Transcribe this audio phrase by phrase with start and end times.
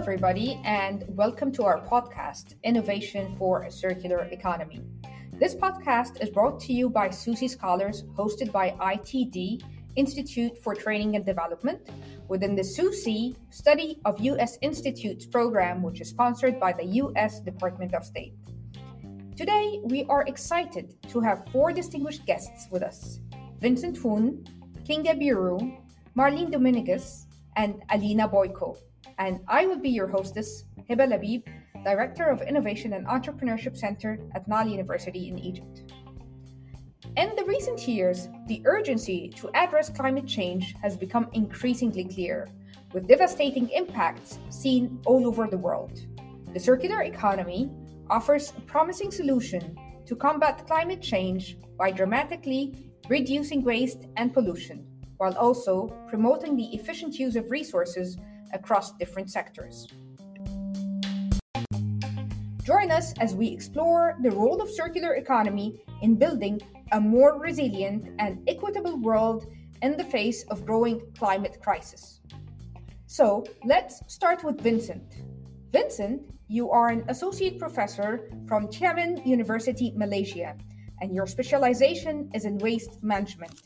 [0.00, 4.80] everybody, and welcome to our podcast, Innovation for a Circular Economy.
[5.34, 9.62] This podcast is brought to you by SUSI Scholars, hosted by ITD,
[9.96, 11.86] Institute for Training and Development,
[12.28, 14.56] within the SUSI Study of U.S.
[14.62, 17.40] Institutes program, which is sponsored by the U.S.
[17.40, 18.32] Department of State.
[19.36, 23.20] Today, we are excited to have four distinguished guests with us
[23.58, 24.46] Vincent Woon,
[24.88, 25.78] Kinga Biro,
[26.16, 28.78] Marlene Dominguez, and Alina Boiko
[29.20, 31.44] and I will be your hostess, Heba Labib,
[31.84, 35.92] Director of Innovation and Entrepreneurship Center at Nile University in Egypt.
[37.18, 42.48] In the recent years, the urgency to address climate change has become increasingly clear,
[42.94, 46.00] with devastating impacts seen all over the world.
[46.54, 47.70] The circular economy
[48.08, 54.86] offers a promising solution to combat climate change by dramatically reducing waste and pollution,
[55.18, 58.16] while also promoting the efficient use of resources
[58.52, 59.88] across different sectors.
[62.62, 66.60] Join us as we explore the role of circular economy in building
[66.92, 69.46] a more resilient and equitable world
[69.82, 72.20] in the face of growing climate crisis.
[73.06, 75.16] So, let's start with Vincent.
[75.72, 80.56] Vincent, you are an associate professor from Xiamen University, Malaysia,
[81.00, 83.62] and your specialization is in waste management.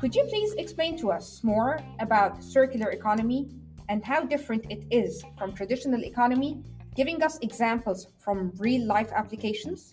[0.00, 3.48] Could you please explain to us more about circular economy
[3.88, 6.62] and how different it is from traditional economy,
[6.94, 9.90] giving us examples from real life applications?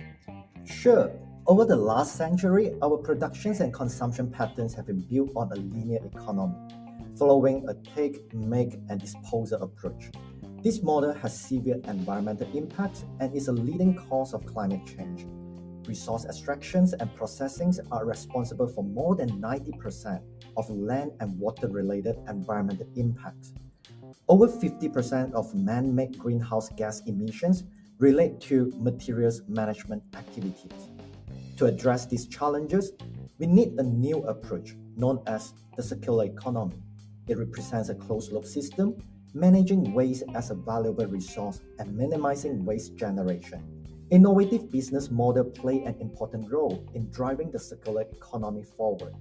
[0.65, 1.11] Sure.
[1.45, 5.99] Over the last century, our productions and consumption patterns have been built on a linear
[6.05, 6.55] economy,
[7.17, 10.09] following a take, make, and disposal approach.
[10.63, 15.25] This model has severe environmental impacts and is a leading cause of climate change.
[15.85, 20.21] Resource extractions and processings are responsible for more than 90%
[20.55, 23.53] of land and water related environmental impacts.
[24.27, 27.63] Over 50% of man made greenhouse gas emissions
[27.99, 30.89] relate to materials management activities.
[31.57, 32.93] To address these challenges,
[33.39, 36.81] we need a new approach known as the circular economy.
[37.27, 38.95] It represents a closed loop system
[39.33, 43.61] managing waste as a valuable resource and minimizing waste generation.
[44.11, 49.15] Innovative business models play an important role in driving the circular economy forward.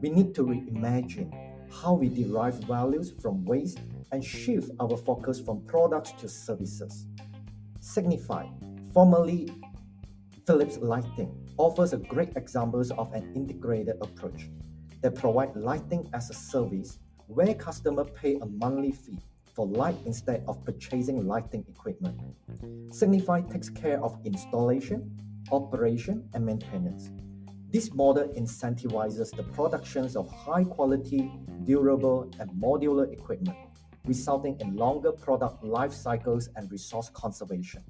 [0.00, 1.30] We need to reimagine
[1.70, 3.78] how we derive values from waste
[4.12, 7.06] and shift our focus from products to services.
[7.80, 8.46] Signify,
[8.92, 9.50] formerly
[10.46, 14.48] Philips Lighting, offers a great examples of an integrated approach
[15.00, 19.18] that provide lighting as a service where customers pay a monthly fee
[19.54, 22.18] for light instead of purchasing lighting equipment.
[22.90, 25.10] Signify takes care of installation,
[25.50, 27.10] operation, and maintenance.
[27.70, 31.32] This model incentivizes the productions of high quality,
[31.64, 33.56] durable, and modular equipment
[34.06, 37.82] resulting in longer product life cycles and resource conservation.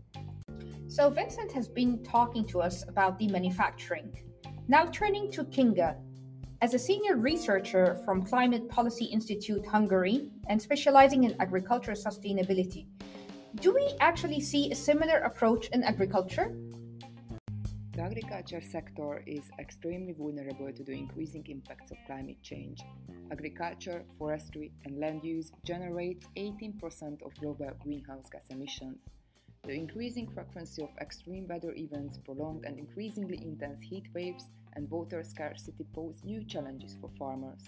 [0.89, 4.13] So, Vincent has been talking to us about the manufacturing.
[4.69, 5.97] Now, turning to Kinga.
[6.61, 12.87] As a senior researcher from Climate Policy Institute Hungary and specializing in agricultural sustainability,
[13.57, 16.55] do we actually see a similar approach in agriculture?
[17.95, 22.81] The agriculture sector is extremely vulnerable to the increasing impacts of climate change.
[23.31, 29.03] Agriculture, forestry, and land use generates 18% of global greenhouse gas emissions.
[29.65, 35.23] The increasing frequency of extreme weather events, prolonged and increasingly intense heat waves, and water
[35.23, 37.63] scarcity pose new challenges for farmers.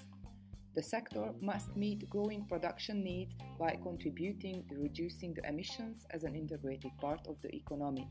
[0.74, 6.34] The sector must meet growing production needs by contributing to reducing the emissions as an
[6.34, 8.08] integrated part of the economy.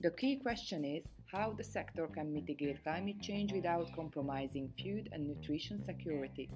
[0.00, 5.26] The key question is how the sector can mitigate climate change without compromising food and
[5.26, 6.48] nutrition security.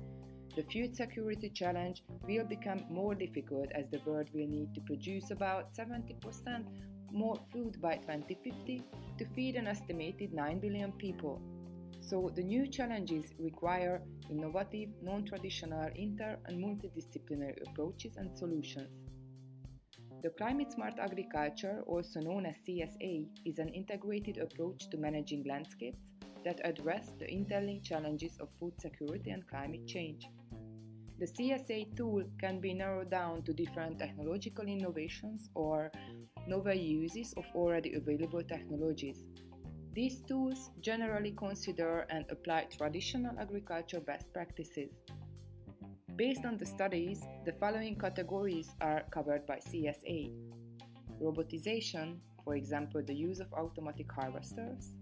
[0.56, 5.31] The food security challenge will become more difficult as the world will need to produce
[5.31, 6.65] about 70%
[7.12, 8.83] more food by 2050
[9.19, 11.41] to feed an estimated 9 billion people.
[12.00, 18.94] So, the new challenges require innovative, non traditional, inter and multidisciplinary approaches and solutions.
[20.20, 26.11] The climate smart agriculture, also known as CSA, is an integrated approach to managing landscapes
[26.44, 30.29] that address the interlinked challenges of food security and climate change.
[31.20, 35.93] The CSA tool can be narrowed down to different technological innovations or
[36.49, 39.25] novel uses of already available technologies.
[39.94, 45.00] These tools generally consider and apply traditional agriculture best practices.
[46.19, 50.32] Based on the studies, the following categories are covered by CSA
[51.23, 54.94] robotization, for example, the use of automatic harvesters,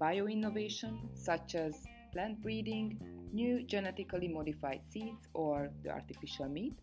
[0.00, 1.76] bioinnovation, such as
[2.10, 2.98] plant breeding,
[3.32, 6.74] new genetically modified seeds, or the artificial meat,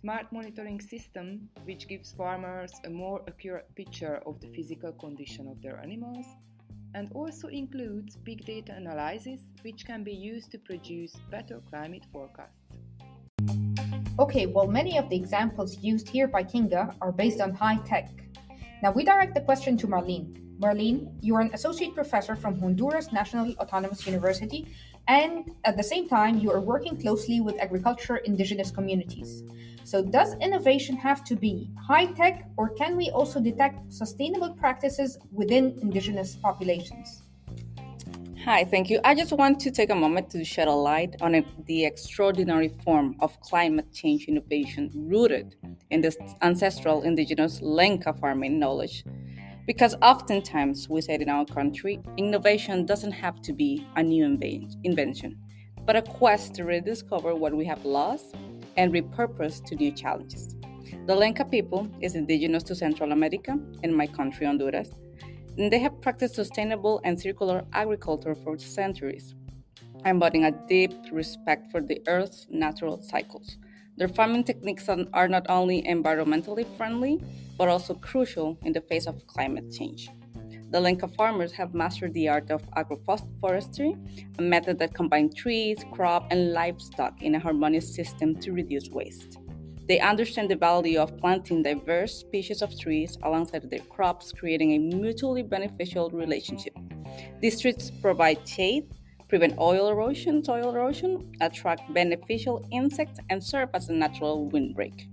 [0.00, 5.62] smart monitoring system which gives farmers a more accurate picture of the physical condition of
[5.62, 6.26] their animals
[6.94, 12.60] and also includes big data analysis which can be used to produce better climate forecasts.
[14.18, 18.10] Okay, well, many of the examples used here by Kinga are based on high tech.
[18.82, 20.58] Now we direct the question to Marlene.
[20.60, 24.66] Marlene, you are an associate professor from Honduras National Autonomous University,
[25.08, 29.42] and at the same time, you are working closely with agriculture indigenous communities.
[29.84, 35.18] So, does innovation have to be high tech, or can we also detect sustainable practices
[35.32, 37.22] within indigenous populations?
[38.44, 39.00] Hi, thank you.
[39.04, 42.68] I just want to take a moment to shed a light on a, the extraordinary
[42.82, 45.56] form of climate change innovation rooted
[45.90, 49.04] in this ancestral indigenous Lenca farming knowledge.
[49.70, 54.24] Because oftentimes we say in our country, innovation doesn't have to be a new
[54.82, 55.38] invention,
[55.86, 58.34] but a quest to rediscover what we have lost
[58.76, 60.56] and repurpose to new challenges.
[61.06, 64.90] The Lenca people is indigenous to Central America and my country, Honduras,
[65.56, 69.36] and they have practiced sustainable and circular agriculture for centuries,
[70.04, 73.56] embodying a deep respect for the Earth's natural cycles.
[73.96, 77.22] Their farming techniques are not only environmentally friendly,
[77.60, 80.08] but also crucial in the face of climate change.
[80.70, 83.92] The Lenca farmers have mastered the art of agroforestry,
[84.38, 89.36] a method that combines trees, crop, and livestock in a harmonious system to reduce waste.
[89.86, 94.78] They understand the value of planting diverse species of trees alongside their crops, creating a
[94.78, 96.74] mutually beneficial relationship.
[97.42, 98.88] These trees provide shade,
[99.28, 105.10] prevent oil erosion, soil erosion, attract beneficial insects, and serve as a natural windbreak.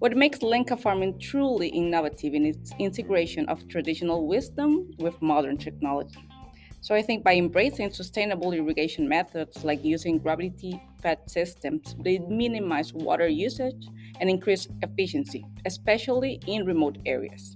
[0.00, 6.28] What makes Lenca farming truly innovative in its integration of traditional wisdom with modern technology.
[6.80, 12.92] So I think by embracing sustainable irrigation methods like using gravity fed systems, they minimize
[12.92, 13.90] water usage
[14.20, 17.54] and increase efficiency, especially in remote areas.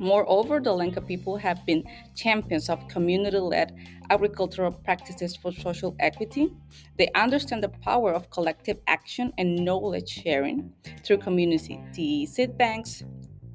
[0.00, 1.84] Moreover, the Lenca people have been
[2.16, 3.76] champions of community led
[4.08, 6.50] agricultural practices for social equity.
[6.96, 10.72] They understand the power of collective action and knowledge sharing
[11.04, 13.04] through community seed banks,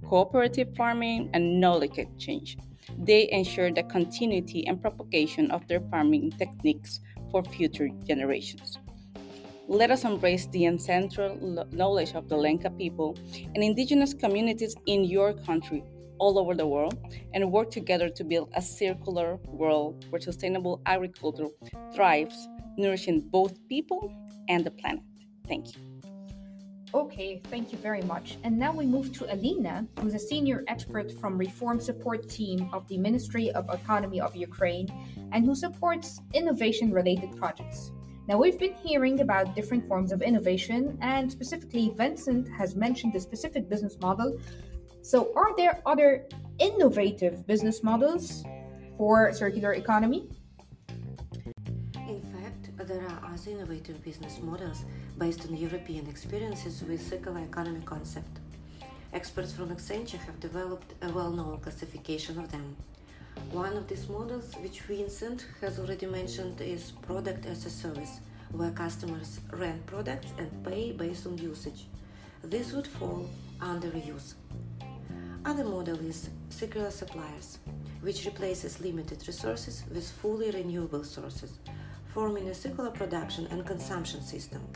[0.07, 2.57] cooperative farming, and knowledge exchange.
[2.95, 6.99] They ensure the continuity and propagation of their farming techniques
[7.31, 8.77] for future generations.
[9.67, 13.17] Let us embrace the ancestral knowledge of the Lenca people
[13.55, 15.83] and indigenous communities in your country
[16.19, 16.97] all over the world
[17.33, 21.47] and work together to build a circular world where sustainable agriculture
[21.93, 22.47] thrives,
[22.77, 24.13] nourishing both people
[24.49, 25.03] and the planet.
[25.47, 25.81] Thank you.
[26.93, 28.37] Okay, thank you very much.
[28.43, 32.87] And now we move to Alina, who's a senior expert from Reform Support Team of
[32.87, 34.87] the Ministry of Economy of Ukraine
[35.33, 37.91] and who supports innovation related projects.
[38.27, 43.19] Now, we've been hearing about different forms of innovation, and specifically, Vincent has mentioned the
[43.19, 44.39] specific business model
[45.05, 46.25] so, are there other
[46.57, 48.43] innovative business models
[48.97, 50.27] for circular economy?
[52.09, 54.83] In fact, there are other innovative business models
[55.19, 58.39] based on European experiences with circular economy concept.
[59.13, 62.75] Experts from Accenture have developed a well-known classification of them.
[63.51, 68.21] One of these models, which Vincent has already mentioned, is product as a service,
[68.53, 71.85] where customers rent products and pay based on usage.
[72.43, 73.29] This would fall
[73.61, 74.33] under reuse.
[75.45, 77.59] Other model is circular suppliers,
[78.01, 81.59] which replaces limited resources with fully renewable sources,
[82.07, 84.67] forming a circular production and consumption system.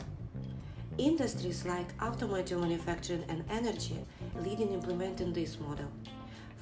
[0.96, 3.98] Industries like automotive manufacturing and energy
[4.44, 5.90] lead in implementing this model.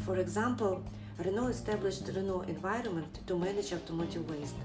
[0.06, 0.82] For example,
[1.18, 4.56] Renault established Renault Environment to manage automotive waste,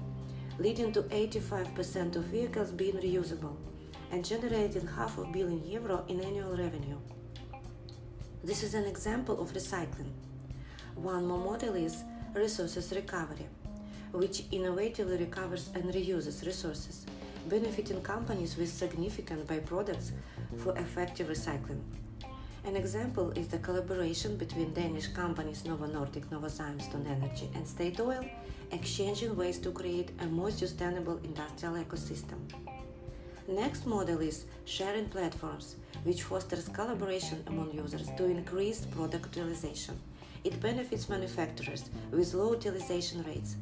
[0.58, 3.56] leading to 85% of vehicles being reusable
[4.10, 6.96] and generating half a billion euro in annual revenue.
[8.44, 10.12] This is an example of recycling.
[10.96, 13.46] One more model is resources recovery,
[14.12, 17.06] which innovatively recovers and reuses resources,
[17.48, 20.10] benefiting companies with significant byproducts
[20.58, 21.80] for effective recycling.
[22.66, 28.28] An example is the collaboration between Danish companies Novo Nordisk, Novozymes Energy, and Statoil,
[28.72, 32.40] exchanging ways to create a more sustainable industrial ecosystem.
[33.48, 39.98] Next model is sharing platforms, which fosters collaboration among users to increase product utilization.
[40.44, 43.56] It benefits manufacturers with low utilization rates.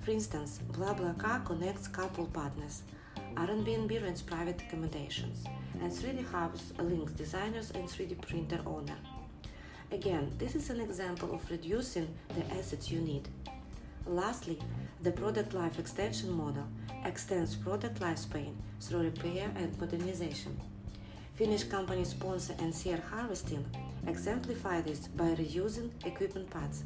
[0.00, 2.82] For instance, BlaBlaCar connects couple partners,
[3.36, 5.44] Airbnb rents private accommodations,
[5.80, 8.96] and 3D Hubs links designers and 3D printer owner.
[9.92, 13.28] Again, this is an example of reducing the assets you need.
[14.06, 14.58] Lastly,
[15.02, 16.66] the product life extension model
[17.04, 20.58] extends product lifespan through repair and modernization.
[21.34, 23.66] Finnish company sponsor NCR Harvesting
[24.06, 26.84] exemplify this by reusing equipment parts.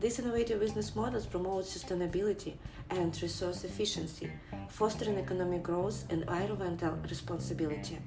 [0.00, 2.54] These innovative business models promote sustainability
[2.90, 4.28] and resource efficiency,
[4.68, 7.98] fostering economic growth and environmental responsibility.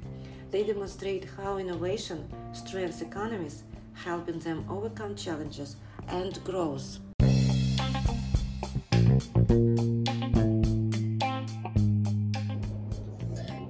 [0.51, 5.77] They demonstrate how innovation strengthens economies, helping them overcome challenges
[6.09, 6.99] and growth.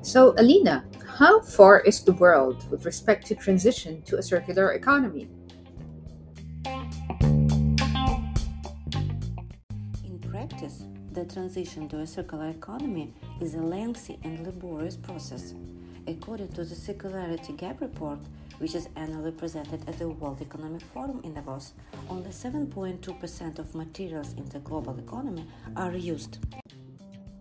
[0.02, 0.86] So, Alina,
[1.18, 5.28] how far is the world with respect to transition to a circular economy?
[10.04, 15.54] In practice, the transition to a circular economy is a lengthy and laborious process.
[16.08, 18.20] According to the Circularity Gap Report,
[18.58, 21.74] which is annually presented at the World Economic Forum in Davos,
[22.10, 26.40] only 7.2% of materials in the global economy are reused.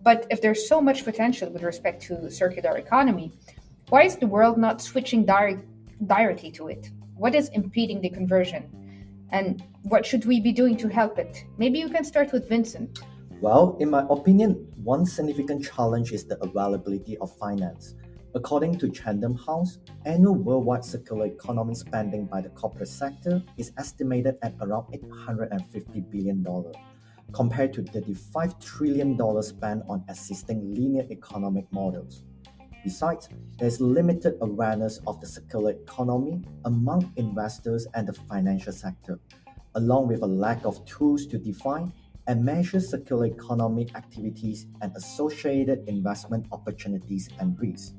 [0.03, 3.31] But if there's so much potential with respect to circular economy,
[3.89, 5.65] why is the world not switching direct,
[6.07, 6.89] directly to it?
[7.15, 8.69] What is impeding the conversion?
[9.31, 11.43] And what should we be doing to help it?
[11.57, 13.03] Maybe you can start with Vincent.
[13.41, 17.95] Well, in my opinion, one significant challenge is the availability of finance.
[18.35, 24.37] According to Chatham House, annual worldwide circular economy spending by the corporate sector is estimated
[24.41, 26.43] at around $850 billion,
[27.31, 32.23] compared to $35 trillion spent on existing linear economic models.
[32.83, 39.19] Besides, there is limited awareness of the circular economy among investors and the financial sector,
[39.75, 41.93] along with a lack of tools to define
[42.27, 47.93] and measure circular economy activities and associated investment opportunities and risks.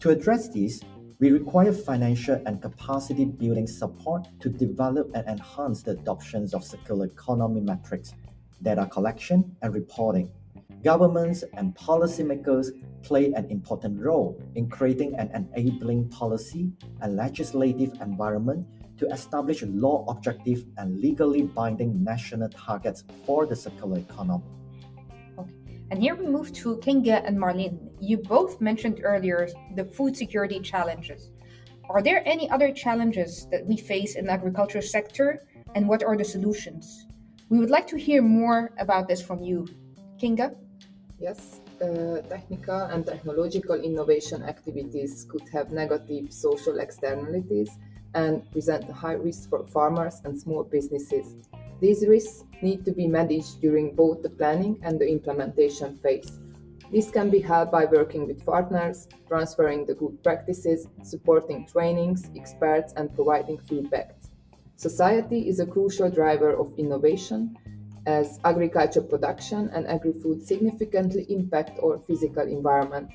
[0.00, 0.82] To address this,
[1.18, 7.06] we require financial and capacity building support to develop and enhance the adoptions of circular
[7.06, 8.14] economy metrics,
[8.62, 10.30] data collection, and reporting
[10.86, 12.68] Governments and policymakers
[13.02, 18.64] play an important role in creating an enabling policy and legislative environment
[18.98, 24.44] to establish law objective and legally binding national targets for the circular economy.
[25.36, 25.50] Okay.
[25.90, 27.90] And here we move to Kinga and Marlene.
[27.98, 31.32] You both mentioned earlier the food security challenges.
[31.90, 36.16] Are there any other challenges that we face in the agriculture sector and what are
[36.16, 37.06] the solutions?
[37.48, 39.66] We would like to hear more about this from you.
[40.22, 40.54] Kinga?
[41.18, 47.70] Yes, uh, technical and technological innovation activities could have negative social externalities
[48.14, 51.34] and present a high risk for farmers and small businesses.
[51.80, 56.38] These risks need to be managed during both the planning and the implementation phase.
[56.92, 62.92] This can be helped by working with partners, transferring the good practices, supporting trainings, experts,
[62.96, 64.16] and providing feedback.
[64.76, 67.56] Society is a crucial driver of innovation
[68.06, 73.10] as agriculture production and agri-food significantly impact our physical environment.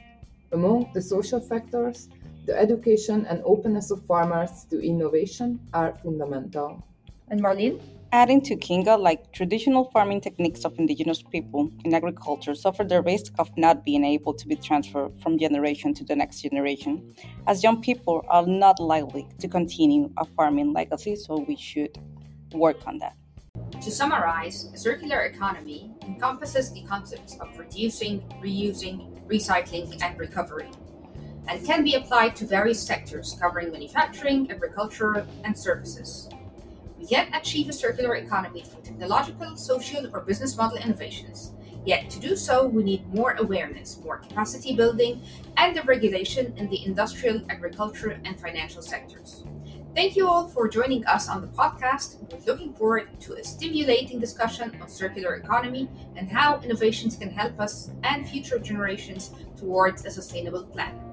[0.52, 2.10] Among the social factors,
[2.46, 6.84] the education and openness of farmers to innovation are fundamental.
[7.30, 7.80] And Marlene?
[8.14, 13.32] Adding to Kinga, like traditional farming techniques of indigenous people in agriculture suffer the risk
[13.40, 17.16] of not being able to be transferred from generation to the next generation,
[17.48, 21.98] as young people are not likely to continue a farming legacy, so we should
[22.54, 23.16] work on that.
[23.82, 30.70] To summarize, a circular economy encompasses the concepts of reducing, reusing, recycling, and recovery,
[31.48, 36.30] and can be applied to various sectors covering manufacturing, agriculture, and services.
[37.00, 41.54] We can achieve a circular economy through technological, social, or business model innovations.
[41.84, 45.24] Yet, to do so, we need more awareness, more capacity building,
[45.58, 49.44] and the regulation in the industrial, agriculture, and financial sectors.
[49.96, 52.16] Thank you all for joining us on the podcast.
[52.32, 57.60] We're looking forward to a stimulating discussion on circular economy and how innovations can help
[57.60, 61.11] us and future generations towards a sustainable planet.